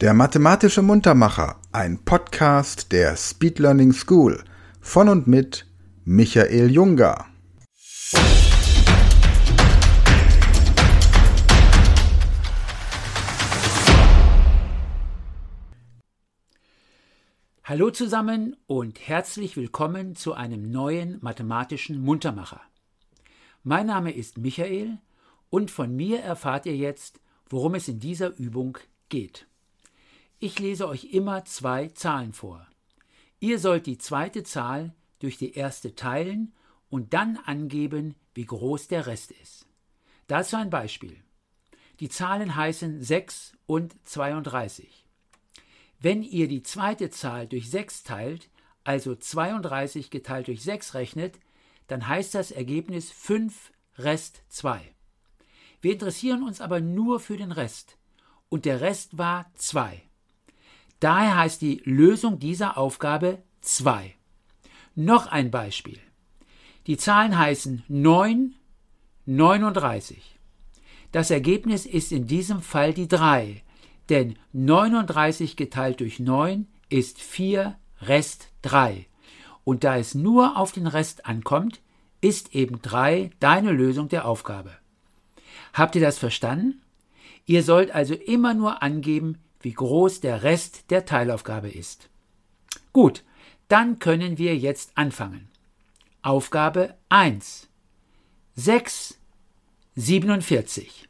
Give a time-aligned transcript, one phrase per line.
[0.00, 4.42] Der mathematische Muntermacher, ein Podcast der Speed Learning School
[4.80, 5.66] von und mit
[6.04, 7.26] Michael Junger.
[17.62, 22.60] Hallo zusammen und herzlich willkommen zu einem neuen mathematischen Muntermacher.
[23.62, 24.98] Mein Name ist Michael
[25.50, 28.76] und von mir erfahrt ihr jetzt, worum es in dieser Übung
[29.08, 29.46] geht.
[30.44, 32.66] Ich lese euch immer zwei Zahlen vor.
[33.40, 36.52] Ihr sollt die zweite Zahl durch die erste teilen
[36.90, 39.66] und dann angeben, wie groß der Rest ist.
[40.26, 41.16] Dazu ein Beispiel.
[41.98, 45.06] Die Zahlen heißen 6 und 32.
[46.00, 48.50] Wenn ihr die zweite Zahl durch 6 teilt,
[48.84, 51.40] also 32 geteilt durch 6 rechnet,
[51.86, 54.94] dann heißt das Ergebnis 5 Rest 2.
[55.80, 57.96] Wir interessieren uns aber nur für den Rest.
[58.50, 60.02] Und der Rest war 2.
[61.04, 64.14] Daher heißt die Lösung dieser Aufgabe 2.
[64.94, 65.98] Noch ein Beispiel.
[66.86, 68.54] Die Zahlen heißen 9,
[69.26, 70.38] 39.
[71.12, 73.62] Das Ergebnis ist in diesem Fall die 3,
[74.08, 79.06] denn 39 geteilt durch 9 ist 4 Rest 3.
[79.62, 81.82] Und da es nur auf den Rest ankommt,
[82.22, 84.70] ist eben 3 deine Lösung der Aufgabe.
[85.74, 86.80] Habt ihr das verstanden?
[87.44, 92.10] Ihr sollt also immer nur angeben, wie groß der Rest der Teilaufgabe ist.
[92.92, 93.24] Gut,
[93.68, 95.48] dann können wir jetzt anfangen.
[96.20, 97.68] Aufgabe 1.
[98.56, 99.18] 6,
[99.96, 101.08] 47.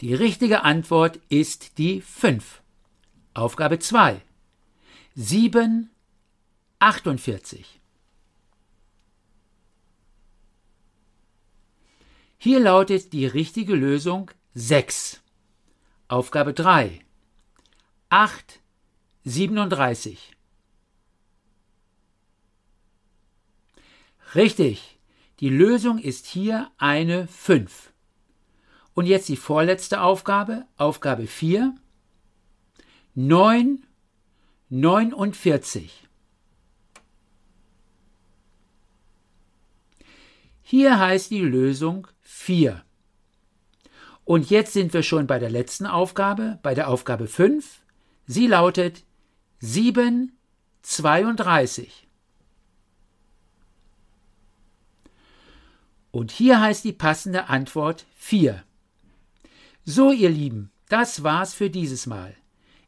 [0.00, 2.62] Die richtige Antwort ist die 5.
[3.32, 4.20] Aufgabe 2.
[5.14, 5.88] 7,
[6.80, 7.80] 48.
[12.44, 15.22] Hier lautet die richtige Lösung 6.
[16.08, 17.00] Aufgabe 3.
[18.10, 18.60] 8,
[19.24, 20.36] 37.
[24.34, 24.98] Richtig,
[25.40, 27.94] die Lösung ist hier eine 5.
[28.92, 31.74] Und jetzt die vorletzte Aufgabe, Aufgabe 4.
[33.14, 33.86] 9,
[34.68, 36.06] 49.
[40.66, 42.82] Hier heißt die Lösung 4.
[44.24, 47.82] Und jetzt sind wir schon bei der letzten Aufgabe, bei der Aufgabe 5.
[48.26, 49.04] Sie lautet
[49.58, 50.32] 7,
[50.80, 52.08] 32.
[56.10, 58.64] Und hier heißt die passende Antwort 4.
[59.84, 62.34] So, ihr Lieben, das war's für dieses Mal.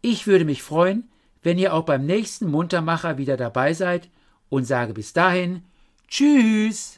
[0.00, 1.10] Ich würde mich freuen,
[1.42, 4.08] wenn ihr auch beim nächsten Muntermacher wieder dabei seid
[4.48, 5.64] und sage bis dahin
[6.08, 6.97] Tschüss!